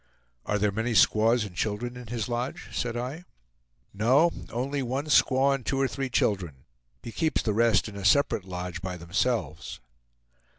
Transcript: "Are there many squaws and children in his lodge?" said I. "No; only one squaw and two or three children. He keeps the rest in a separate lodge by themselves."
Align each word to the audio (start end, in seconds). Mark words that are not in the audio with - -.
"Are 0.47 0.57
there 0.57 0.71
many 0.71 0.95
squaws 0.95 1.43
and 1.43 1.55
children 1.55 1.95
in 1.95 2.07
his 2.07 2.27
lodge?" 2.27 2.69
said 2.71 2.97
I. 2.97 3.23
"No; 3.93 4.31
only 4.51 4.81
one 4.81 5.05
squaw 5.05 5.53
and 5.53 5.63
two 5.63 5.79
or 5.79 5.87
three 5.87 6.09
children. 6.09 6.65
He 7.03 7.11
keeps 7.11 7.43
the 7.43 7.53
rest 7.53 7.87
in 7.87 7.95
a 7.95 8.03
separate 8.03 8.45
lodge 8.45 8.81
by 8.81 8.97
themselves." 8.97 9.79